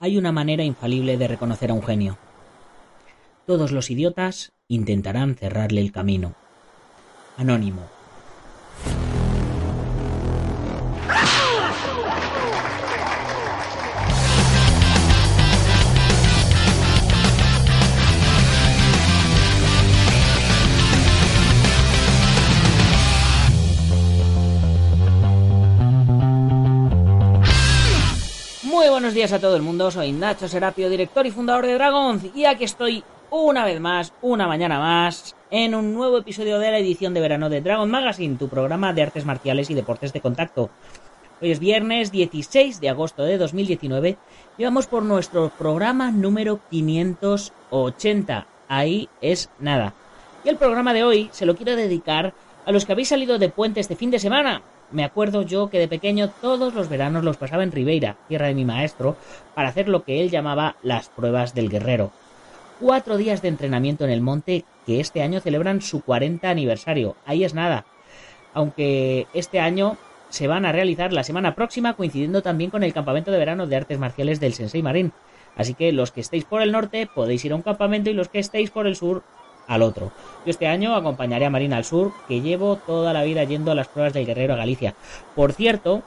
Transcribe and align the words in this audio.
Hay 0.00 0.16
una 0.16 0.32
manera 0.32 0.62
infalible 0.62 1.16
de 1.16 1.28
reconocer 1.28 1.70
a 1.70 1.74
un 1.74 1.82
genio. 1.82 2.18
Todos 3.46 3.72
los 3.72 3.90
idiotas 3.90 4.52
intentarán 4.68 5.34
cerrarle 5.34 5.80
el 5.80 5.92
camino. 5.92 6.34
Anónimo. 7.36 7.97
Días 29.28 29.38
a 29.38 29.46
todo 29.46 29.56
el 29.56 29.62
mundo, 29.62 29.90
soy 29.90 30.12
Nacho 30.12 30.48
Serapio, 30.48 30.88
director 30.88 31.26
y 31.26 31.30
fundador 31.30 31.66
de 31.66 31.74
Dragons, 31.74 32.24
y 32.34 32.46
aquí 32.46 32.64
estoy 32.64 33.04
una 33.30 33.66
vez 33.66 33.78
más, 33.78 34.14
una 34.22 34.46
mañana 34.46 34.78
más, 34.78 35.36
en 35.50 35.74
un 35.74 35.92
nuevo 35.92 36.16
episodio 36.16 36.58
de 36.58 36.70
la 36.70 36.78
edición 36.78 37.12
de 37.12 37.20
verano 37.20 37.50
de 37.50 37.60
Dragon 37.60 37.90
Magazine, 37.90 38.38
tu 38.38 38.48
programa 38.48 38.94
de 38.94 39.02
artes 39.02 39.26
marciales 39.26 39.68
y 39.68 39.74
deportes 39.74 40.14
de 40.14 40.22
contacto. 40.22 40.70
Hoy 41.42 41.50
es 41.50 41.58
viernes 41.58 42.10
16 42.10 42.80
de 42.80 42.88
agosto 42.88 43.24
de 43.24 43.36
2019 43.36 44.16
y 44.56 44.64
vamos 44.64 44.86
por 44.86 45.02
nuestro 45.02 45.50
programa 45.50 46.10
número 46.10 46.60
580. 46.70 48.46
Ahí 48.66 49.10
es 49.20 49.50
nada. 49.58 49.92
Y 50.42 50.48
el 50.48 50.56
programa 50.56 50.94
de 50.94 51.04
hoy 51.04 51.28
se 51.32 51.44
lo 51.44 51.54
quiero 51.54 51.76
dedicar 51.76 52.32
a 52.64 52.72
los 52.72 52.86
que 52.86 52.92
habéis 52.92 53.08
salido 53.08 53.38
de 53.38 53.50
puente 53.50 53.80
este 53.80 53.96
fin 53.96 54.10
de 54.10 54.20
semana, 54.20 54.62
me 54.90 55.04
acuerdo 55.04 55.42
yo 55.42 55.70
que 55.70 55.78
de 55.78 55.88
pequeño 55.88 56.30
todos 56.40 56.74
los 56.74 56.88
veranos 56.88 57.24
los 57.24 57.36
pasaba 57.36 57.62
en 57.62 57.72
Ribeira, 57.72 58.16
tierra 58.28 58.46
de 58.46 58.54
mi 58.54 58.64
maestro, 58.64 59.16
para 59.54 59.68
hacer 59.68 59.88
lo 59.88 60.04
que 60.04 60.20
él 60.20 60.30
llamaba 60.30 60.76
las 60.82 61.08
pruebas 61.08 61.54
del 61.54 61.68
guerrero. 61.68 62.10
Cuatro 62.80 63.16
días 63.16 63.42
de 63.42 63.48
entrenamiento 63.48 64.04
en 64.04 64.10
el 64.10 64.20
monte 64.20 64.64
que 64.86 65.00
este 65.00 65.22
año 65.22 65.40
celebran 65.40 65.82
su 65.82 66.00
40 66.00 66.48
aniversario. 66.48 67.16
Ahí 67.26 67.44
es 67.44 67.54
nada. 67.54 67.84
Aunque 68.54 69.26
este 69.34 69.60
año 69.60 69.96
se 70.28 70.46
van 70.46 70.64
a 70.64 70.72
realizar 70.72 71.12
la 71.12 71.24
semana 71.24 71.54
próxima 71.54 71.94
coincidiendo 71.94 72.42
también 72.42 72.70
con 72.70 72.84
el 72.84 72.92
campamento 72.92 73.30
de 73.30 73.38
verano 73.38 73.66
de 73.66 73.76
artes 73.76 73.98
marciales 73.98 74.40
del 74.40 74.54
Sensei 74.54 74.82
Marín. 74.82 75.12
Así 75.56 75.74
que 75.74 75.92
los 75.92 76.12
que 76.12 76.20
estéis 76.20 76.44
por 76.44 76.62
el 76.62 76.72
norte 76.72 77.08
podéis 77.12 77.44
ir 77.44 77.52
a 77.52 77.56
un 77.56 77.62
campamento 77.62 78.10
y 78.10 78.14
los 78.14 78.28
que 78.28 78.38
estéis 78.38 78.70
por 78.70 78.86
el 78.86 78.94
sur 78.94 79.24
al 79.68 79.82
otro. 79.82 80.10
Yo 80.44 80.50
este 80.50 80.66
año 80.66 80.96
acompañaré 80.96 81.44
a 81.46 81.50
Marina 81.50 81.76
al 81.76 81.84
Sur, 81.84 82.12
que 82.26 82.40
llevo 82.40 82.76
toda 82.76 83.12
la 83.12 83.22
vida 83.22 83.44
yendo 83.44 83.70
a 83.70 83.74
las 83.74 83.86
pruebas 83.86 84.14
del 84.14 84.26
Guerrero 84.26 84.54
a 84.54 84.56
Galicia. 84.56 84.94
Por 85.36 85.52
cierto, 85.52 86.02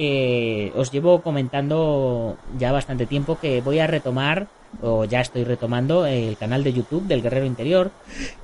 eh, 0.00 0.70
os 0.76 0.92
llevo 0.92 1.22
comentando 1.22 2.36
ya 2.56 2.70
bastante 2.70 3.06
tiempo 3.06 3.36
que 3.40 3.60
voy 3.60 3.80
a 3.80 3.88
retomar 3.88 4.46
o 4.82 5.06
ya 5.06 5.22
estoy 5.22 5.44
retomando 5.44 6.06
el 6.06 6.36
canal 6.36 6.62
de 6.62 6.72
YouTube 6.72 7.04
del 7.04 7.22
Guerrero 7.22 7.46
Interior. 7.46 7.90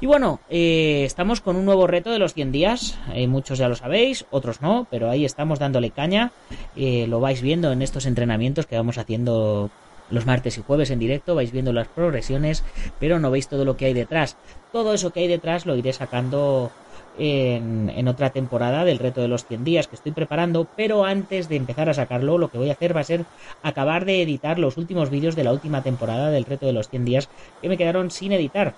Y 0.00 0.06
bueno, 0.06 0.40
eh, 0.48 1.02
estamos 1.04 1.40
con 1.40 1.54
un 1.54 1.64
nuevo 1.64 1.86
reto 1.86 2.10
de 2.10 2.18
los 2.18 2.34
100 2.34 2.50
días. 2.50 2.98
Eh, 3.12 3.28
muchos 3.28 3.58
ya 3.58 3.68
lo 3.68 3.76
sabéis, 3.76 4.24
otros 4.30 4.62
no, 4.62 4.86
pero 4.90 5.10
ahí 5.10 5.24
estamos 5.24 5.58
dándole 5.58 5.90
caña. 5.90 6.32
lo 6.74 7.20
vais 7.20 7.40
viendo 7.40 7.70
en 7.70 7.82
estos 7.82 8.06
entrenamientos 8.06 8.66
que 8.66 8.76
vamos 8.76 8.98
haciendo 8.98 9.70
los 10.14 10.26
martes 10.26 10.56
y 10.58 10.62
jueves 10.62 10.90
en 10.90 10.98
directo, 10.98 11.34
vais 11.34 11.52
viendo 11.52 11.72
las 11.72 11.88
progresiones, 11.88 12.64
pero 12.98 13.18
no 13.18 13.30
veis 13.30 13.48
todo 13.48 13.64
lo 13.64 13.76
que 13.76 13.86
hay 13.86 13.94
detrás. 13.94 14.36
Todo 14.72 14.94
eso 14.94 15.12
que 15.12 15.20
hay 15.20 15.28
detrás 15.28 15.66
lo 15.66 15.76
iré 15.76 15.92
sacando 15.92 16.70
en, 17.18 18.08
otra 18.08 18.30
temporada 18.30 18.84
del 18.84 18.98
reto 18.98 19.20
de 19.20 19.28
los 19.28 19.44
100 19.46 19.64
días 19.64 19.86
que 19.88 19.96
estoy 19.96 20.12
preparando, 20.12 20.66
pero 20.76 21.04
antes 21.04 21.48
de 21.48 21.56
empezar 21.56 21.88
a 21.88 21.94
sacarlo, 21.94 22.38
lo 22.38 22.48
que 22.48 22.58
voy 22.58 22.70
a 22.70 22.72
hacer 22.72 22.96
va 22.96 23.00
a 23.00 23.04
ser 23.04 23.24
acabar 23.62 24.04
de 24.04 24.22
editar 24.22 24.58
los 24.58 24.76
últimos 24.76 25.10
vídeos 25.10 25.36
de 25.36 25.44
la 25.44 25.52
última 25.52 25.82
temporada 25.82 26.30
del 26.30 26.44
reto 26.44 26.66
de 26.66 26.72
los 26.72 26.88
100 26.88 27.04
días 27.04 27.28
que 27.60 27.68
me 27.68 27.76
quedaron 27.76 28.10
sin 28.10 28.32
editar. 28.32 28.74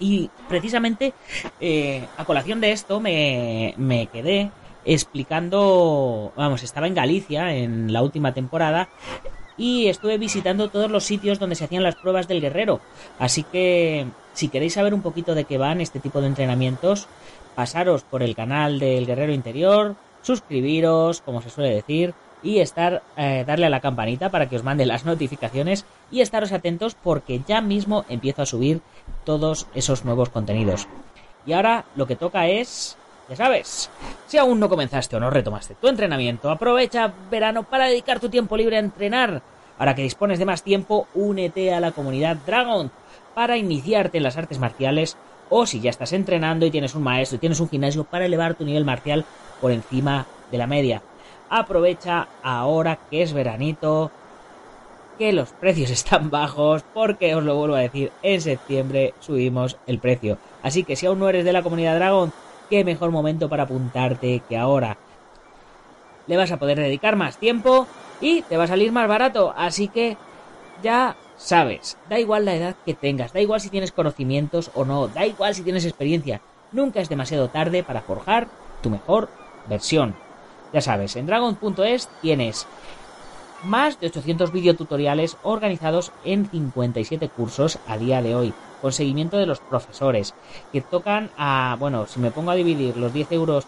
Y 0.00 0.30
precisamente 0.48 1.14
eh, 1.60 2.04
a 2.16 2.24
colación 2.24 2.60
de 2.60 2.72
esto 2.72 3.00
me, 3.00 3.74
me 3.76 4.08
quedé 4.08 4.50
explicando, 4.84 6.32
vamos, 6.36 6.62
estaba 6.62 6.86
en 6.86 6.94
Galicia 6.94 7.54
en 7.54 7.92
la 7.92 8.02
última 8.02 8.34
temporada 8.34 8.88
y 9.56 9.88
estuve 9.88 10.18
visitando 10.18 10.68
todos 10.68 10.90
los 10.90 11.04
sitios 11.04 11.38
donde 11.38 11.56
se 11.56 11.64
hacían 11.64 11.82
las 11.82 11.96
pruebas 11.96 12.28
del 12.28 12.40
guerrero. 12.40 12.80
Así 13.18 13.42
que 13.44 14.06
si 14.32 14.48
queréis 14.48 14.74
saber 14.74 14.94
un 14.94 15.02
poquito 15.02 15.34
de 15.34 15.44
qué 15.44 15.58
van 15.58 15.80
este 15.80 16.00
tipo 16.00 16.20
de 16.20 16.26
entrenamientos, 16.26 17.06
pasaros 17.54 18.02
por 18.02 18.22
el 18.22 18.34
canal 18.34 18.78
del 18.78 19.06
Guerrero 19.06 19.32
Interior, 19.32 19.96
suscribiros, 20.22 21.20
como 21.20 21.40
se 21.40 21.50
suele 21.50 21.74
decir, 21.74 22.14
y 22.42 22.58
estar 22.58 23.02
eh, 23.16 23.44
darle 23.46 23.66
a 23.66 23.70
la 23.70 23.80
campanita 23.80 24.30
para 24.30 24.48
que 24.48 24.56
os 24.56 24.64
mande 24.64 24.84
las 24.84 25.04
notificaciones 25.04 25.86
y 26.10 26.20
estaros 26.20 26.52
atentos 26.52 26.94
porque 26.94 27.40
ya 27.46 27.60
mismo 27.60 28.04
empiezo 28.08 28.42
a 28.42 28.46
subir 28.46 28.82
todos 29.24 29.66
esos 29.74 30.04
nuevos 30.04 30.28
contenidos. 30.28 30.86
Y 31.46 31.52
ahora 31.52 31.86
lo 31.96 32.06
que 32.06 32.16
toca 32.16 32.48
es 32.48 32.98
ya 33.28 33.36
sabes, 33.36 33.90
si 34.26 34.36
aún 34.36 34.60
no 34.60 34.68
comenzaste 34.68 35.16
o 35.16 35.20
no 35.20 35.30
retomaste 35.30 35.74
tu 35.74 35.88
entrenamiento, 35.88 36.50
aprovecha 36.50 37.12
verano 37.30 37.62
para 37.62 37.86
dedicar 37.86 38.20
tu 38.20 38.28
tiempo 38.28 38.56
libre 38.56 38.76
a 38.76 38.80
entrenar. 38.80 39.42
Ahora 39.78 39.94
que 39.94 40.02
dispones 40.02 40.38
de 40.38 40.44
más 40.44 40.62
tiempo, 40.62 41.08
únete 41.14 41.72
a 41.72 41.80
la 41.80 41.92
comunidad 41.92 42.36
Dragon 42.46 42.90
para 43.34 43.56
iniciarte 43.56 44.18
en 44.18 44.24
las 44.24 44.36
artes 44.36 44.58
marciales 44.58 45.16
o 45.50 45.66
si 45.66 45.80
ya 45.80 45.90
estás 45.90 46.12
entrenando 46.12 46.66
y 46.66 46.70
tienes 46.70 46.94
un 46.94 47.02
maestro 47.02 47.36
y 47.36 47.40
tienes 47.40 47.60
un 47.60 47.68
gimnasio 47.68 48.04
para 48.04 48.26
elevar 48.26 48.54
tu 48.54 48.64
nivel 48.64 48.84
marcial 48.84 49.24
por 49.60 49.72
encima 49.72 50.26
de 50.50 50.58
la 50.58 50.66
media. 50.66 51.02
Aprovecha 51.48 52.28
ahora 52.42 52.98
que 53.10 53.22
es 53.22 53.32
veranito, 53.32 54.10
que 55.18 55.32
los 55.32 55.50
precios 55.50 55.90
están 55.90 56.30
bajos, 56.30 56.84
porque 56.94 57.34
os 57.34 57.44
lo 57.44 57.56
vuelvo 57.56 57.76
a 57.76 57.80
decir, 57.80 58.12
en 58.22 58.40
septiembre 58.40 59.14
subimos 59.20 59.76
el 59.86 59.98
precio. 59.98 60.38
Así 60.62 60.84
que 60.84 60.96
si 60.96 61.06
aún 61.06 61.18
no 61.18 61.28
eres 61.28 61.44
de 61.44 61.52
la 61.52 61.62
comunidad 61.62 61.96
Dragon, 61.96 62.32
qué 62.70 62.84
mejor 62.84 63.10
momento 63.10 63.48
para 63.48 63.64
apuntarte 63.64 64.42
que 64.48 64.56
ahora. 64.56 64.96
Le 66.26 66.36
vas 66.36 66.52
a 66.52 66.58
poder 66.58 66.78
dedicar 66.78 67.16
más 67.16 67.38
tiempo 67.38 67.86
y 68.20 68.42
te 68.42 68.56
va 68.56 68.64
a 68.64 68.68
salir 68.68 68.92
más 68.92 69.08
barato, 69.08 69.52
así 69.56 69.88
que 69.88 70.16
ya 70.82 71.16
sabes, 71.36 71.98
da 72.08 72.18
igual 72.18 72.44
la 72.44 72.54
edad 72.54 72.76
que 72.84 72.94
tengas, 72.94 73.32
da 73.32 73.40
igual 73.40 73.60
si 73.60 73.68
tienes 73.68 73.92
conocimientos 73.92 74.70
o 74.74 74.84
no, 74.84 75.08
da 75.08 75.26
igual 75.26 75.54
si 75.54 75.62
tienes 75.62 75.84
experiencia, 75.84 76.40
nunca 76.72 77.00
es 77.00 77.08
demasiado 77.08 77.48
tarde 77.48 77.82
para 77.82 78.02
forjar 78.02 78.48
tu 78.82 78.90
mejor 78.90 79.28
versión. 79.68 80.14
Ya 80.72 80.80
sabes, 80.80 81.16
en 81.16 81.26
dragon.es 81.26 82.08
tienes 82.20 82.66
más 83.64 84.00
de 84.00 84.08
800 84.08 84.52
videotutoriales 84.52 85.36
organizados 85.42 86.12
en 86.24 86.48
57 86.50 87.28
cursos 87.28 87.78
a 87.86 87.96
día 87.96 88.22
de 88.22 88.34
hoy, 88.34 88.54
con 88.84 88.92
seguimiento 88.92 89.38
de 89.38 89.46
los 89.46 89.60
profesores, 89.60 90.34
que 90.70 90.82
tocan 90.82 91.30
a, 91.38 91.74
bueno, 91.80 92.06
si 92.06 92.20
me 92.20 92.30
pongo 92.30 92.50
a 92.50 92.54
dividir 92.54 92.98
los 92.98 93.14
10 93.14 93.32
euros 93.32 93.64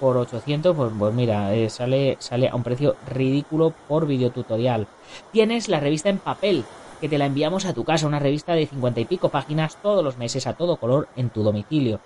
por 0.00 0.16
800, 0.16 0.74
pues, 0.74 0.90
pues 0.98 1.12
mira, 1.12 1.54
eh, 1.54 1.68
sale, 1.68 2.16
sale 2.18 2.48
a 2.48 2.54
un 2.54 2.62
precio 2.62 2.96
ridículo 3.06 3.74
por 3.86 4.06
videotutorial. 4.06 4.86
Tienes 5.32 5.68
la 5.68 5.80
revista 5.80 6.08
en 6.08 6.16
papel, 6.16 6.64
que 6.98 7.10
te 7.10 7.18
la 7.18 7.26
enviamos 7.26 7.66
a 7.66 7.74
tu 7.74 7.84
casa, 7.84 8.06
una 8.06 8.20
revista 8.20 8.54
de 8.54 8.66
50 8.66 9.00
y 9.00 9.04
pico 9.04 9.28
páginas 9.28 9.76
todos 9.82 10.02
los 10.02 10.16
meses 10.16 10.46
a 10.46 10.54
todo 10.54 10.78
color 10.78 11.08
en 11.14 11.28
tu 11.28 11.42
domicilio. 11.42 12.00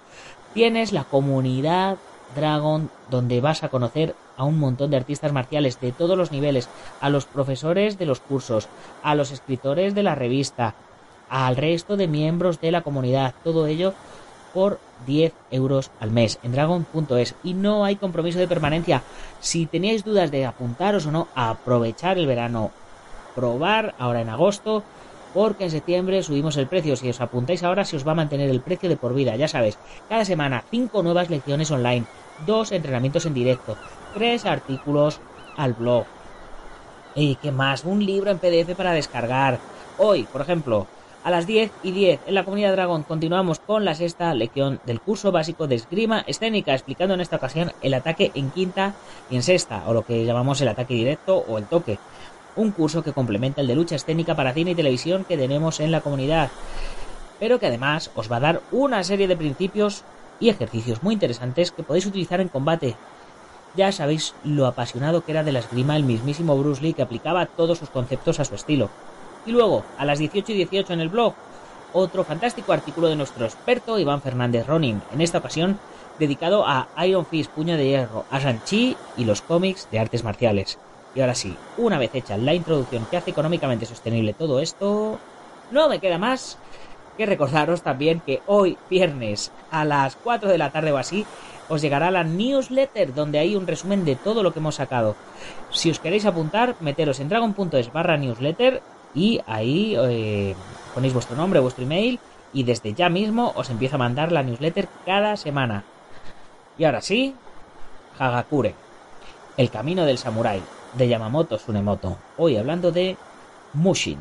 Tienes 0.52 0.92
la 0.92 1.04
comunidad 1.04 1.96
Dragon, 2.34 2.90
donde 3.08 3.40
vas 3.40 3.62
a 3.62 3.68
conocer 3.68 4.16
a 4.36 4.42
un 4.42 4.58
montón 4.58 4.90
de 4.90 4.96
artistas 4.96 5.32
marciales 5.32 5.80
de 5.80 5.92
todos 5.92 6.18
los 6.18 6.32
niveles, 6.32 6.68
a 7.00 7.08
los 7.08 7.24
profesores 7.24 7.98
de 7.98 8.06
los 8.06 8.18
cursos, 8.18 8.68
a 9.04 9.14
los 9.14 9.30
escritores 9.30 9.94
de 9.94 10.02
la 10.02 10.16
revista, 10.16 10.74
al 11.30 11.56
resto 11.56 11.96
de 11.96 12.08
miembros 12.08 12.60
de 12.60 12.72
la 12.72 12.82
comunidad, 12.82 13.34
todo 13.44 13.66
ello 13.66 13.94
por 14.54 14.80
10 15.06 15.32
euros 15.50 15.90
al 16.00 16.10
mes 16.10 16.38
en 16.42 16.52
dragon.es 16.52 17.34
y 17.44 17.54
no 17.54 17.84
hay 17.84 17.96
compromiso 17.96 18.38
de 18.38 18.48
permanencia. 18.48 19.02
Si 19.40 19.66
teníais 19.66 20.04
dudas 20.04 20.30
de 20.30 20.46
apuntaros 20.46 21.06
o 21.06 21.12
no, 21.12 21.28
aprovechar 21.34 22.18
el 22.18 22.26
verano, 22.26 22.70
probar 23.34 23.94
ahora 23.98 24.20
en 24.20 24.28
agosto 24.28 24.82
porque 25.34 25.64
en 25.64 25.70
septiembre 25.70 26.22
subimos 26.22 26.56
el 26.56 26.66
precio. 26.66 26.96
Si 26.96 27.08
os 27.08 27.20
apuntáis 27.20 27.62
ahora, 27.62 27.84
se 27.84 27.96
os 27.96 28.06
va 28.06 28.12
a 28.12 28.16
mantener 28.16 28.50
el 28.50 28.60
precio 28.60 28.88
de 28.88 28.96
por 28.96 29.14
vida. 29.14 29.36
Ya 29.36 29.48
sabes, 29.48 29.78
cada 30.08 30.24
semana 30.24 30.64
cinco 30.70 31.02
nuevas 31.02 31.30
lecciones 31.30 31.70
online, 31.70 32.06
dos 32.46 32.72
entrenamientos 32.72 33.26
en 33.26 33.34
directo, 33.34 33.76
tres 34.14 34.46
artículos 34.46 35.20
al 35.56 35.74
blog. 35.74 36.06
¿Y 37.14 37.36
qué 37.36 37.52
más? 37.52 37.84
Un 37.84 38.04
libro 38.04 38.30
en 38.30 38.38
PDF 38.38 38.74
para 38.76 38.92
descargar. 38.92 39.58
Hoy, 39.98 40.24
por 40.24 40.40
ejemplo, 40.40 40.86
a 41.24 41.30
las 41.30 41.46
10 41.46 41.70
y 41.82 41.92
10 41.92 42.20
en 42.26 42.34
la 42.34 42.44
comunidad 42.44 42.72
Dragón 42.72 43.02
continuamos 43.02 43.58
con 43.60 43.84
la 43.84 43.94
sexta 43.94 44.32
lección 44.34 44.80
del 44.86 45.00
curso 45.00 45.32
básico 45.32 45.66
de 45.66 45.76
esgrima 45.76 46.24
escénica, 46.26 46.74
explicando 46.74 47.14
en 47.14 47.20
esta 47.20 47.36
ocasión 47.36 47.72
el 47.82 47.94
ataque 47.94 48.30
en 48.34 48.50
quinta 48.50 48.94
y 49.30 49.36
en 49.36 49.42
sexta, 49.42 49.84
o 49.86 49.92
lo 49.92 50.04
que 50.04 50.24
llamamos 50.24 50.60
el 50.60 50.68
ataque 50.68 50.94
directo 50.94 51.36
o 51.36 51.58
el 51.58 51.66
toque 51.66 51.98
un 52.58 52.72
curso 52.72 53.02
que 53.02 53.12
complementa 53.12 53.60
el 53.60 53.68
de 53.68 53.76
lucha 53.76 53.94
escénica 53.94 54.34
para 54.34 54.52
cine 54.52 54.72
y 54.72 54.74
televisión 54.74 55.24
que 55.24 55.36
tenemos 55.36 55.80
en 55.80 55.92
la 55.92 56.00
comunidad, 56.00 56.50
pero 57.38 57.58
que 57.58 57.66
además 57.66 58.10
os 58.16 58.30
va 58.30 58.36
a 58.36 58.40
dar 58.40 58.62
una 58.72 59.04
serie 59.04 59.28
de 59.28 59.36
principios 59.36 60.02
y 60.40 60.48
ejercicios 60.48 61.02
muy 61.02 61.14
interesantes 61.14 61.70
que 61.70 61.84
podéis 61.84 62.06
utilizar 62.06 62.40
en 62.40 62.48
combate. 62.48 62.96
Ya 63.76 63.92
sabéis 63.92 64.34
lo 64.44 64.66
apasionado 64.66 65.24
que 65.24 65.32
era 65.32 65.44
de 65.44 65.52
la 65.52 65.60
esgrima 65.60 65.96
el 65.96 66.02
mismísimo 66.02 66.58
Bruce 66.58 66.82
Lee 66.82 66.94
que 66.94 67.02
aplicaba 67.02 67.46
todos 67.46 67.78
sus 67.78 67.90
conceptos 67.90 68.40
a 68.40 68.44
su 68.44 68.56
estilo. 68.56 68.90
Y 69.48 69.52
luego, 69.52 69.82
a 69.96 70.04
las 70.04 70.18
18 70.18 70.52
y 70.52 70.56
18 70.56 70.92
en 70.92 71.00
el 71.00 71.08
blog, 71.08 71.32
otro 71.94 72.22
fantástico 72.22 72.74
artículo 72.74 73.08
de 73.08 73.16
nuestro 73.16 73.46
experto 73.46 73.98
Iván 73.98 74.20
Fernández 74.20 74.66
Ronin, 74.66 75.00
en 75.10 75.22
esta 75.22 75.38
ocasión 75.38 75.78
dedicado 76.18 76.66
a 76.66 76.88
Iron 77.06 77.24
Fist 77.24 77.50
Puño 77.52 77.78
de 77.78 77.88
Hierro, 77.88 78.26
a 78.30 78.40
Shang-Chi 78.40 78.94
y 79.16 79.24
los 79.24 79.40
cómics 79.40 79.88
de 79.90 80.00
artes 80.00 80.22
marciales. 80.22 80.78
Y 81.14 81.22
ahora 81.22 81.34
sí, 81.34 81.56
una 81.78 81.96
vez 81.96 82.10
hecha 82.14 82.36
la 82.36 82.52
introducción 82.52 83.06
que 83.10 83.16
hace 83.16 83.30
económicamente 83.30 83.86
sostenible 83.86 84.34
todo 84.34 84.60
esto, 84.60 85.18
no 85.70 85.88
me 85.88 85.98
queda 85.98 86.18
más 86.18 86.58
que 87.16 87.24
recordaros 87.24 87.80
también 87.80 88.20
que 88.20 88.42
hoy, 88.46 88.76
viernes, 88.90 89.50
a 89.70 89.86
las 89.86 90.16
4 90.16 90.50
de 90.50 90.58
la 90.58 90.72
tarde 90.72 90.92
o 90.92 90.98
así, 90.98 91.24
os 91.70 91.80
llegará 91.80 92.10
la 92.10 92.22
newsletter 92.22 93.14
donde 93.14 93.38
hay 93.38 93.56
un 93.56 93.66
resumen 93.66 94.04
de 94.04 94.14
todo 94.14 94.42
lo 94.42 94.52
que 94.52 94.58
hemos 94.58 94.74
sacado. 94.74 95.16
Si 95.70 95.90
os 95.90 96.00
queréis 96.00 96.26
apuntar, 96.26 96.76
meteros 96.80 97.18
en 97.20 97.30
dragon.es 97.30 97.92
barra 97.94 98.18
newsletter 98.18 98.82
y 99.18 99.40
ahí 99.48 99.96
eh, 99.98 100.54
ponéis 100.94 101.12
vuestro 101.12 101.36
nombre, 101.36 101.58
vuestro 101.58 101.82
email 101.82 102.20
y 102.52 102.62
desde 102.62 102.94
ya 102.94 103.08
mismo 103.08 103.52
os 103.56 103.68
empiezo 103.68 103.96
a 103.96 103.98
mandar 103.98 104.30
la 104.30 104.44
newsletter 104.44 104.88
cada 105.04 105.36
semana. 105.36 105.82
Y 106.78 106.84
ahora 106.84 107.00
sí, 107.00 107.34
Hagakure, 108.16 108.76
el 109.56 109.70
camino 109.70 110.04
del 110.04 110.18
samurái 110.18 110.62
de 110.94 111.08
Yamamoto 111.08 111.56
Tsunemoto. 111.56 112.16
Hoy 112.36 112.56
hablando 112.56 112.92
de 112.92 113.16
Mushin. 113.72 114.18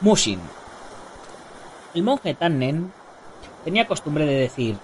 Mushin. 0.00 0.38
El 1.94 2.04
monje 2.04 2.34
Tannen 2.34 2.92
tenía 3.64 3.88
costumbre 3.88 4.26
de 4.26 4.34
decir, 4.34 4.76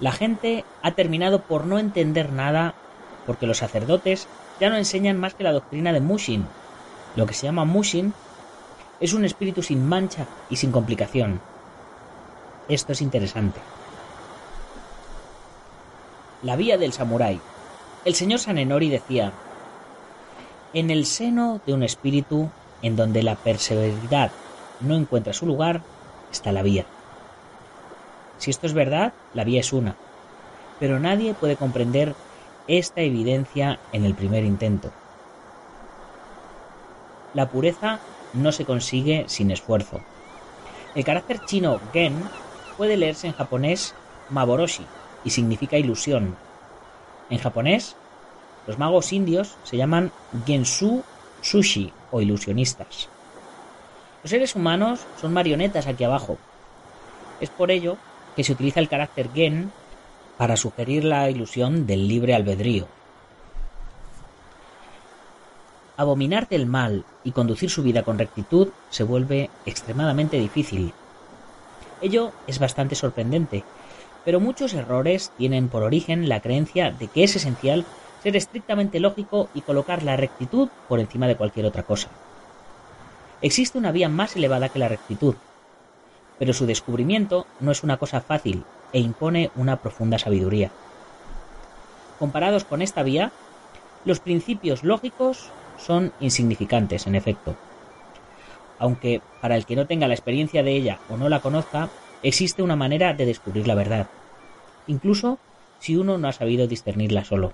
la 0.00 0.12
gente 0.12 0.64
ha 0.82 0.92
terminado 0.92 1.42
por 1.42 1.66
no 1.66 1.78
entender 1.78 2.32
nada 2.32 2.74
porque 3.26 3.46
los 3.46 3.58
sacerdotes 3.58 4.26
ya 4.58 4.70
no 4.70 4.76
enseñan 4.76 5.20
más 5.20 5.34
que 5.34 5.44
la 5.44 5.52
doctrina 5.52 5.92
de 5.92 6.00
Mushin. 6.00 6.46
Lo 7.14 7.26
que 7.26 7.34
se 7.34 7.46
llama 7.46 7.66
Mushin 7.66 8.14
es 9.00 9.12
un 9.12 9.26
espíritu 9.26 9.62
sin 9.62 9.86
mancha 9.86 10.26
y 10.48 10.56
sin 10.56 10.72
complicación. 10.72 11.40
Esto 12.68 12.92
es 12.92 13.02
interesante. 13.02 13.60
La 16.42 16.56
vía 16.56 16.78
del 16.78 16.94
samurái. 16.94 17.38
El 18.06 18.14
señor 18.14 18.38
Sanenori 18.38 18.88
decía, 18.88 19.32
en 20.72 20.90
el 20.90 21.04
seno 21.04 21.60
de 21.66 21.74
un 21.74 21.82
espíritu 21.82 22.50
en 22.82 22.96
donde 22.96 23.22
la 23.22 23.36
perseveridad 23.36 24.30
no 24.80 24.96
encuentra 24.96 25.32
su 25.32 25.46
lugar, 25.46 25.82
está 26.30 26.52
la 26.52 26.62
vía. 26.62 26.86
Si 28.38 28.50
esto 28.50 28.66
es 28.66 28.72
verdad, 28.72 29.12
la 29.34 29.44
vía 29.44 29.60
es 29.60 29.72
una, 29.72 29.96
pero 30.78 30.98
nadie 30.98 31.34
puede 31.34 31.56
comprender 31.56 32.14
esta 32.66 33.02
evidencia 33.02 33.78
en 33.92 34.04
el 34.04 34.14
primer 34.14 34.44
intento. 34.44 34.90
La 37.34 37.48
pureza 37.48 38.00
no 38.32 38.52
se 38.52 38.64
consigue 38.64 39.24
sin 39.28 39.50
esfuerzo. 39.50 40.00
El 40.94 41.04
carácter 41.04 41.44
chino 41.44 41.80
gen 41.92 42.14
puede 42.76 42.96
leerse 42.96 43.26
en 43.26 43.34
japonés 43.34 43.94
maboroshi 44.30 44.84
y 45.24 45.30
significa 45.30 45.76
ilusión. 45.76 46.36
En 47.28 47.38
japonés, 47.38 47.96
los 48.66 48.78
magos 48.78 49.12
indios 49.12 49.56
se 49.64 49.76
llaman 49.76 50.12
gensu 50.46 51.02
sushi 51.40 51.92
o 52.10 52.20
ilusionistas. 52.20 53.08
Los 54.22 54.30
seres 54.30 54.54
humanos 54.54 55.00
son 55.20 55.32
marionetas 55.32 55.86
aquí 55.86 56.04
abajo. 56.04 56.38
Es 57.40 57.50
por 57.50 57.70
ello 57.70 57.96
que 58.36 58.44
se 58.44 58.52
utiliza 58.52 58.80
el 58.80 58.88
carácter 58.88 59.30
gen 59.32 59.72
para 60.36 60.56
sugerir 60.56 61.04
la 61.04 61.30
ilusión 61.30 61.86
del 61.86 62.08
libre 62.08 62.34
albedrío. 62.34 62.86
Abominar 65.96 66.48
del 66.48 66.66
mal 66.66 67.04
y 67.24 67.32
conducir 67.32 67.68
su 67.68 67.82
vida 67.82 68.02
con 68.02 68.18
rectitud 68.18 68.68
se 68.88 69.04
vuelve 69.04 69.50
extremadamente 69.66 70.38
difícil. 70.38 70.94
Ello 72.00 72.32
es 72.46 72.58
bastante 72.58 72.94
sorprendente, 72.94 73.64
pero 74.24 74.40
muchos 74.40 74.72
errores 74.72 75.30
tienen 75.36 75.68
por 75.68 75.82
origen 75.82 76.28
la 76.28 76.40
creencia 76.40 76.90
de 76.90 77.08
que 77.08 77.24
es 77.24 77.36
esencial 77.36 77.84
ser 78.22 78.36
estrictamente 78.36 79.00
lógico 79.00 79.48
y 79.54 79.62
colocar 79.62 80.02
la 80.02 80.16
rectitud 80.16 80.68
por 80.88 81.00
encima 81.00 81.26
de 81.26 81.36
cualquier 81.36 81.66
otra 81.66 81.82
cosa. 81.82 82.08
Existe 83.42 83.78
una 83.78 83.92
vía 83.92 84.08
más 84.08 84.36
elevada 84.36 84.68
que 84.68 84.78
la 84.78 84.88
rectitud, 84.88 85.34
pero 86.38 86.52
su 86.52 86.66
descubrimiento 86.66 87.46
no 87.60 87.70
es 87.70 87.82
una 87.82 87.96
cosa 87.96 88.20
fácil 88.20 88.64
e 88.92 89.00
impone 89.00 89.50
una 89.56 89.76
profunda 89.76 90.18
sabiduría. 90.18 90.70
Comparados 92.18 92.64
con 92.64 92.82
esta 92.82 93.02
vía, 93.02 93.32
los 94.04 94.20
principios 94.20 94.84
lógicos 94.84 95.50
son 95.78 96.12
insignificantes, 96.20 97.06
en 97.06 97.14
efecto. 97.14 97.54
Aunque 98.78 99.22
para 99.40 99.56
el 99.56 99.64
que 99.64 99.76
no 99.76 99.86
tenga 99.86 100.08
la 100.08 100.14
experiencia 100.14 100.62
de 100.62 100.72
ella 100.72 100.98
o 101.08 101.16
no 101.16 101.28
la 101.28 101.40
conozca, 101.40 101.88
existe 102.22 102.62
una 102.62 102.76
manera 102.76 103.14
de 103.14 103.26
descubrir 103.26 103.66
la 103.66 103.74
verdad, 103.74 104.06
incluso 104.86 105.38
si 105.78 105.96
uno 105.96 106.18
no 106.18 106.28
ha 106.28 106.32
sabido 106.32 106.66
discernirla 106.66 107.24
solo. 107.24 107.52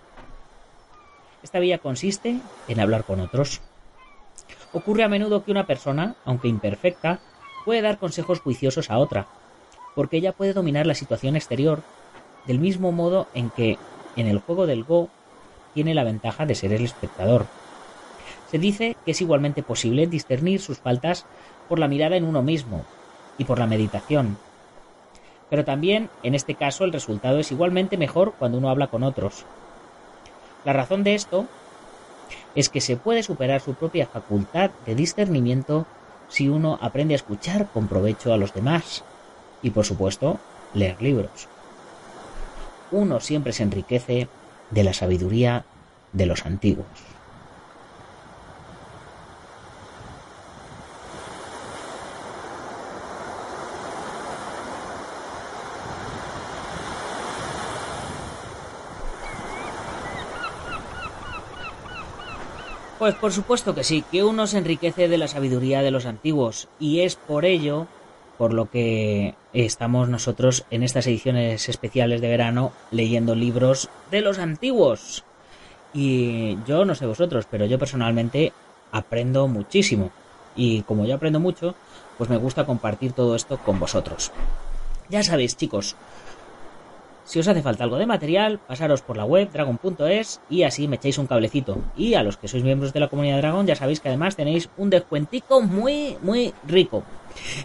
Esta 1.46 1.60
vía 1.60 1.78
consiste 1.78 2.40
en 2.66 2.80
hablar 2.80 3.04
con 3.04 3.20
otros. 3.20 3.60
Ocurre 4.72 5.04
a 5.04 5.08
menudo 5.08 5.44
que 5.44 5.52
una 5.52 5.64
persona, 5.64 6.16
aunque 6.24 6.48
imperfecta, 6.48 7.20
puede 7.64 7.82
dar 7.82 7.98
consejos 7.98 8.40
juiciosos 8.40 8.90
a 8.90 8.98
otra, 8.98 9.28
porque 9.94 10.16
ella 10.16 10.32
puede 10.32 10.54
dominar 10.54 10.88
la 10.88 10.96
situación 10.96 11.36
exterior 11.36 11.84
del 12.48 12.58
mismo 12.58 12.90
modo 12.90 13.28
en 13.32 13.50
que 13.50 13.78
en 14.16 14.26
el 14.26 14.40
juego 14.40 14.66
del 14.66 14.82
Go 14.82 15.08
tiene 15.72 15.94
la 15.94 16.02
ventaja 16.02 16.46
de 16.46 16.56
ser 16.56 16.72
el 16.72 16.82
espectador. 16.84 17.46
Se 18.50 18.58
dice 18.58 18.96
que 19.04 19.12
es 19.12 19.20
igualmente 19.20 19.62
posible 19.62 20.08
discernir 20.08 20.60
sus 20.60 20.80
faltas 20.80 21.26
por 21.68 21.78
la 21.78 21.86
mirada 21.86 22.16
en 22.16 22.24
uno 22.24 22.42
mismo 22.42 22.84
y 23.38 23.44
por 23.44 23.60
la 23.60 23.68
meditación. 23.68 24.36
Pero 25.48 25.64
también, 25.64 26.10
en 26.24 26.34
este 26.34 26.56
caso, 26.56 26.82
el 26.82 26.92
resultado 26.92 27.38
es 27.38 27.52
igualmente 27.52 27.96
mejor 27.96 28.34
cuando 28.36 28.58
uno 28.58 28.68
habla 28.68 28.88
con 28.88 29.04
otros. 29.04 29.46
La 30.66 30.72
razón 30.72 31.04
de 31.04 31.14
esto 31.14 31.46
es 32.56 32.68
que 32.68 32.80
se 32.80 32.96
puede 32.96 33.22
superar 33.22 33.60
su 33.60 33.74
propia 33.74 34.08
facultad 34.08 34.72
de 34.84 34.96
discernimiento 34.96 35.86
si 36.28 36.48
uno 36.48 36.76
aprende 36.82 37.14
a 37.14 37.16
escuchar 37.18 37.68
con 37.72 37.86
provecho 37.86 38.32
a 38.32 38.36
los 38.36 38.52
demás 38.52 39.04
y 39.62 39.70
por 39.70 39.84
supuesto 39.84 40.40
leer 40.74 41.00
libros. 41.00 41.46
Uno 42.90 43.20
siempre 43.20 43.52
se 43.52 43.62
enriquece 43.62 44.26
de 44.72 44.82
la 44.82 44.92
sabiduría 44.92 45.64
de 46.12 46.26
los 46.26 46.44
antiguos. 46.44 47.15
Pues 63.06 63.14
por 63.14 63.32
supuesto 63.32 63.72
que 63.72 63.84
sí, 63.84 64.02
que 64.10 64.24
uno 64.24 64.48
se 64.48 64.58
enriquece 64.58 65.06
de 65.06 65.16
la 65.16 65.28
sabiduría 65.28 65.80
de 65.80 65.92
los 65.92 66.06
antiguos 66.06 66.66
y 66.80 67.02
es 67.02 67.14
por 67.14 67.44
ello 67.44 67.86
por 68.36 68.52
lo 68.52 68.68
que 68.68 69.36
estamos 69.52 70.08
nosotros 70.08 70.64
en 70.72 70.82
estas 70.82 71.06
ediciones 71.06 71.68
especiales 71.68 72.20
de 72.20 72.26
verano 72.26 72.72
leyendo 72.90 73.36
libros 73.36 73.90
de 74.10 74.22
los 74.22 74.40
antiguos. 74.40 75.22
Y 75.94 76.58
yo 76.66 76.84
no 76.84 76.96
sé 76.96 77.06
vosotros, 77.06 77.46
pero 77.48 77.64
yo 77.66 77.78
personalmente 77.78 78.52
aprendo 78.90 79.46
muchísimo. 79.46 80.10
y 80.56 80.82
como 80.82 81.04
yo 81.06 81.14
aprendo 81.14 81.38
mucho, 81.38 81.76
pues 82.18 82.28
me 82.28 82.38
gusta 82.38 82.66
compartir 82.66 83.12
todo 83.12 83.36
esto 83.36 83.56
con 83.58 83.78
vosotros. 83.78 84.32
Ya 85.08 85.22
sabéis, 85.22 85.56
chicos, 85.56 85.94
si 87.26 87.40
os 87.40 87.48
hace 87.48 87.60
falta 87.60 87.82
algo 87.82 87.98
de 87.98 88.06
material, 88.06 88.60
pasaros 88.60 89.02
por 89.02 89.16
la 89.16 89.24
web 89.24 89.50
dragon.es 89.52 90.40
y 90.48 90.62
así 90.62 90.86
me 90.86 90.94
echáis 90.94 91.18
un 91.18 91.26
cablecito. 91.26 91.78
Y 91.96 92.14
a 92.14 92.22
los 92.22 92.36
que 92.36 92.46
sois 92.46 92.62
miembros 92.62 92.92
de 92.92 93.00
la 93.00 93.08
comunidad 93.08 93.38
Dragon, 93.38 93.66
ya 93.66 93.74
sabéis 93.74 94.00
que 94.00 94.08
además 94.08 94.36
tenéis 94.36 94.70
un 94.76 94.90
descuentico 94.90 95.60
muy, 95.60 96.16
muy 96.22 96.54
rico. 96.66 97.02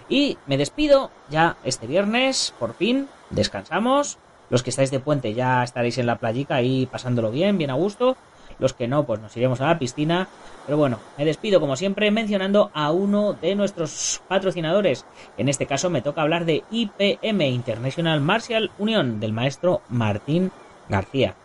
Y 0.09 0.39
me 0.47 0.57
despido 0.57 1.11
ya 1.29 1.57
este 1.63 1.85
viernes, 1.85 2.55
por 2.57 2.73
fin, 2.73 3.07
descansamos. 3.29 4.17
Los 4.49 4.63
que 4.63 4.71
estáis 4.71 4.89
de 4.89 4.99
puente 4.99 5.33
ya 5.35 5.63
estaréis 5.63 5.97
en 5.99 6.07
la 6.07 6.17
playica 6.17 6.55
ahí 6.55 6.87
pasándolo 6.87 7.29
bien, 7.31 7.59
bien 7.59 7.69
a 7.69 7.75
gusto. 7.75 8.17
Los 8.61 8.73
que 8.73 8.87
no, 8.87 9.05
pues 9.05 9.19
nos 9.19 9.35
iremos 9.35 9.59
a 9.59 9.65
la 9.65 9.79
piscina. 9.79 10.29
Pero 10.65 10.77
bueno, 10.77 10.99
me 11.17 11.25
despido 11.25 11.59
como 11.59 11.75
siempre 11.75 12.11
mencionando 12.11 12.69
a 12.73 12.91
uno 12.91 13.33
de 13.33 13.55
nuestros 13.55 14.21
patrocinadores. 14.27 15.05
En 15.37 15.49
este 15.49 15.65
caso 15.65 15.89
me 15.89 16.03
toca 16.03 16.21
hablar 16.21 16.45
de 16.45 16.63
IPM, 16.71 17.41
International 17.41 18.21
Martial 18.21 18.71
Union, 18.77 19.19
del 19.19 19.33
maestro 19.33 19.81
Martín 19.89 20.51
García. 20.87 21.35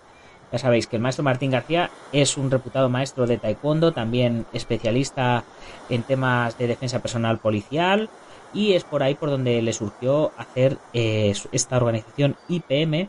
Ya 0.53 0.59
sabéis 0.59 0.87
que 0.87 0.97
el 0.97 1.03
maestro 1.03 1.25
Martín 1.25 1.51
García 1.51 1.91
es 2.13 2.37
un 2.37 2.51
reputado 2.51 2.91
maestro 2.91 3.27
de 3.27 3.39
taekwondo, 3.39 3.93
también 3.93 4.45
especialista 4.53 5.43
en 5.89 6.03
temas 6.03 6.57
de 6.59 6.69
defensa 6.69 7.01
personal 7.01 7.39
policial 7.39 8.11
y 8.53 8.75
es 8.75 8.85
por 8.85 9.03
ahí 9.03 9.15
por 9.15 9.31
donde 9.31 9.61
le 9.63 9.73
surgió 9.73 10.33
hacer 10.37 10.79
eh, 10.93 11.35
esta 11.53 11.77
organización 11.77 12.37
IPM 12.49 13.09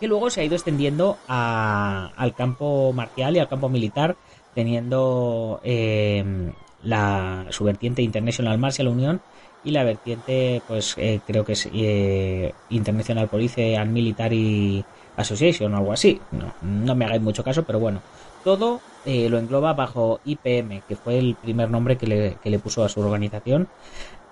que 0.00 0.08
luego 0.08 0.30
se 0.30 0.40
ha 0.40 0.44
ido 0.44 0.54
extendiendo 0.54 1.16
al 1.26 2.34
campo 2.34 2.92
marcial 2.92 3.36
y 3.36 3.38
al 3.38 3.48
campo 3.48 3.68
militar, 3.68 4.16
teniendo 4.54 5.60
em, 5.64 6.52
la, 6.82 7.46
su 7.50 7.64
vertiente 7.64 8.02
International 8.02 8.58
Martial 8.58 8.88
Union 8.88 9.20
y 9.64 9.70
la 9.70 9.84
vertiente, 9.84 10.62
pues 10.68 10.94
eh, 10.96 11.20
creo 11.26 11.44
que 11.44 11.52
es 11.52 11.68
eh, 11.72 12.52
International 12.70 13.28
Police 13.28 13.76
and 13.76 13.92
Military 13.92 14.84
Association 15.16 15.74
o 15.74 15.76
algo 15.78 15.92
así. 15.92 16.20
No, 16.30 16.54
no 16.62 16.94
me 16.94 17.04
hagáis 17.04 17.22
mucho 17.22 17.42
caso, 17.42 17.64
pero 17.64 17.80
bueno, 17.80 18.00
todo 18.44 18.80
eh, 19.04 19.28
lo 19.28 19.38
engloba 19.38 19.72
bajo 19.72 20.20
IPM, 20.24 20.82
que 20.86 20.94
fue 20.94 21.18
el 21.18 21.34
primer 21.34 21.68
nombre 21.70 21.96
que 21.96 22.06
le, 22.06 22.36
que 22.42 22.50
le 22.50 22.58
puso 22.58 22.84
a 22.84 22.88
su 22.88 23.00
organización. 23.00 23.66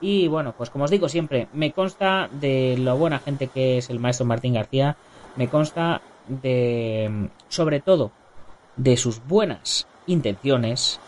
Y 0.00 0.28
bueno, 0.28 0.54
pues 0.56 0.70
como 0.70 0.84
os 0.84 0.90
digo 0.90 1.08
siempre, 1.08 1.48
me 1.52 1.72
consta 1.72 2.28
de 2.30 2.76
lo 2.78 2.96
buena 2.96 3.18
gente 3.18 3.48
que 3.48 3.78
es 3.78 3.90
el 3.90 3.98
maestro 3.98 4.26
Martín 4.26 4.54
García, 4.54 4.96
me 5.36 5.48
consta 5.48 6.00
de, 6.28 7.28
sobre 7.48 7.80
todo, 7.80 8.12
de 8.76 8.96
sus 8.96 9.24
buenas 9.26 9.86
intenciones, 10.06 11.00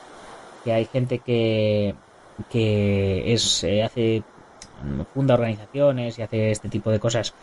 que 0.65 0.73
hay 0.73 0.85
gente 0.87 1.19
que, 1.19 1.95
que 2.51 3.33
es, 3.33 3.65
eh, 3.65 3.83
hace, 3.83 4.23
funda 5.15 5.35
organizaciones 5.35 6.19
y 6.19 6.23
hace 6.23 6.51
este 6.51 6.69
tipo 6.69 6.91
de 6.91 7.01
cosas 7.01 7.35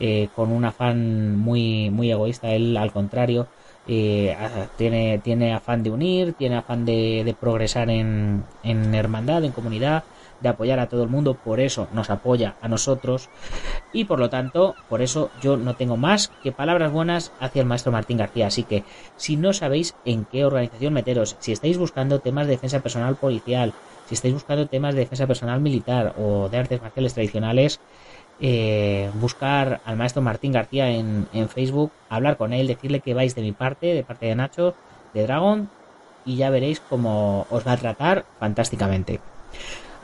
eh, 0.00 0.28
con 0.34 0.52
un 0.52 0.64
afán 0.64 1.36
muy, 1.36 1.90
muy 1.90 2.10
egoísta, 2.10 2.50
él 2.50 2.76
al 2.76 2.92
contrario, 2.92 3.46
eh, 3.86 4.36
tiene, 4.76 5.18
tiene 5.18 5.54
afán 5.54 5.82
de 5.82 5.90
unir, 5.90 6.32
tiene 6.34 6.56
afán 6.56 6.84
de, 6.84 7.22
de 7.24 7.34
progresar 7.34 7.90
en, 7.90 8.44
en 8.62 8.94
hermandad, 8.94 9.44
en 9.44 9.52
comunidad, 9.52 10.04
de 10.40 10.48
apoyar 10.48 10.78
a 10.78 10.88
todo 10.88 11.02
el 11.02 11.08
mundo, 11.08 11.34
por 11.34 11.60
eso 11.60 11.88
nos 11.92 12.10
apoya 12.10 12.56
a 12.60 12.68
nosotros 12.68 13.28
y 13.92 14.04
por 14.04 14.18
lo 14.18 14.30
tanto, 14.30 14.74
por 14.88 15.02
eso 15.02 15.30
yo 15.40 15.56
no 15.56 15.74
tengo 15.74 15.96
más 15.96 16.30
que 16.42 16.52
palabras 16.52 16.92
buenas 16.92 17.32
hacia 17.40 17.62
el 17.62 17.68
maestro 17.68 17.92
Martín 17.92 18.18
García. 18.18 18.48
Así 18.48 18.64
que 18.64 18.84
si 19.16 19.36
no 19.36 19.52
sabéis 19.52 19.94
en 20.04 20.24
qué 20.24 20.44
organización 20.44 20.92
meteros, 20.92 21.36
si 21.38 21.52
estáis 21.52 21.78
buscando 21.78 22.20
temas 22.20 22.46
de 22.46 22.52
defensa 22.52 22.80
personal 22.80 23.16
policial, 23.16 23.72
si 24.06 24.14
estáis 24.14 24.34
buscando 24.34 24.66
temas 24.66 24.94
de 24.94 25.00
defensa 25.00 25.26
personal 25.26 25.60
militar 25.60 26.14
o 26.18 26.48
de 26.48 26.58
artes 26.58 26.82
marciales 26.82 27.14
tradicionales, 27.14 27.80
eh, 28.40 29.10
buscar 29.14 29.80
al 29.84 29.96
maestro 29.96 30.22
Martín 30.22 30.52
García 30.52 30.90
en, 30.90 31.28
en 31.32 31.48
Facebook, 31.48 31.92
hablar 32.08 32.36
con 32.36 32.52
él, 32.52 32.66
decirle 32.66 33.00
que 33.00 33.14
vais 33.14 33.34
de 33.34 33.42
mi 33.42 33.52
parte, 33.52 33.94
de 33.94 34.02
parte 34.02 34.26
de 34.26 34.34
Nacho, 34.34 34.74
de 35.14 35.22
Dragon, 35.22 35.70
y 36.24 36.36
ya 36.36 36.50
veréis 36.50 36.80
cómo 36.80 37.46
os 37.50 37.66
va 37.66 37.72
a 37.72 37.76
tratar 37.76 38.24
fantásticamente. 38.38 39.20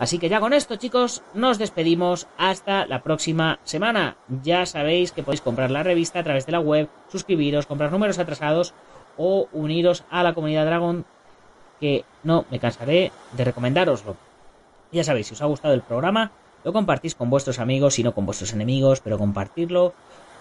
Así 0.01 0.19
que 0.19 0.31
ya 0.31 0.41
con 0.41 0.55
esto, 0.55 0.77
chicos, 0.77 1.23
nos 1.35 1.59
despedimos 1.59 2.27
hasta 2.39 2.87
la 2.87 3.03
próxima 3.03 3.61
semana. 3.65 4.17
Ya 4.43 4.65
sabéis 4.65 5.13
que 5.13 5.23
podéis 5.23 5.43
comprar 5.43 5.71
la 5.71 5.83
revista 5.83 6.21
a 6.21 6.25
través 6.25 6.47
de 6.47 6.53
la 6.53 6.61
web, 6.61 6.89
suscribiros, 7.13 7.67
comprar 7.67 7.93
números 7.93 8.19
atrasados 8.19 8.73
o 9.19 9.47
uniros 9.53 10.05
a 10.09 10.23
la 10.23 10.33
comunidad 10.33 10.65
Dragon, 10.65 11.05
que 11.81 12.07
no 12.23 12.47
me 12.51 12.59
cansaré 12.59 13.13
de 13.37 13.45
recomendároslo. 13.45 14.17
Ya 14.91 15.05
sabéis, 15.05 15.27
si 15.27 15.35
os 15.35 15.43
ha 15.43 15.47
gustado 15.47 15.75
el 15.75 15.83
programa, 15.83 16.33
lo 16.65 16.73
compartís 16.73 17.15
con 17.15 17.29
vuestros 17.29 17.59
amigos 17.59 17.99
y 17.99 18.03
no 18.03 18.15
con 18.15 18.25
vuestros 18.25 18.55
enemigos, 18.55 19.03
pero 19.03 19.19
compartirlo, 19.19 19.93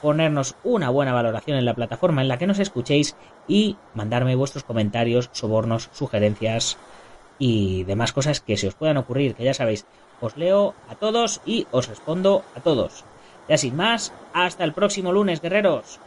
ponernos 0.02 0.56
una 0.64 0.90
buena 0.90 1.12
valoración 1.12 1.58
en 1.58 1.66
la 1.66 1.74
plataforma 1.74 2.22
en 2.22 2.30
la 2.30 2.38
que 2.38 2.48
nos 2.48 2.60
escuchéis 2.60 3.18
y 3.46 3.76
mandarme 3.94 4.36
vuestros 4.36 4.64
comentarios, 4.64 5.30
sobornos, 5.34 5.90
sugerencias 5.92 6.78
y 7.40 7.86
demás 7.86 8.14
cosas 8.14 8.42
que 8.42 8.58
se 8.58 8.68
os 8.68 8.76
puedan 8.76 8.98
ocurrir, 8.98 9.34
que 9.34 9.46
ya 9.46 9.54
sabéis, 9.54 9.86
os 10.22 10.38
leo 10.38 10.76
a 10.90 10.96
todos 10.96 11.42
y 11.46 11.66
os 11.72 11.88
respondo 11.88 12.44
a 12.56 12.60
todos. 12.60 13.06
Ya 13.48 13.58
sin 13.58 13.76
más, 13.76 14.14
hasta 14.34 14.64
el 14.64 14.74
próximo 14.74 15.12
lunes, 15.12 15.42
guerreros. 15.42 16.00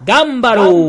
¡Gámbaro! 0.00 0.88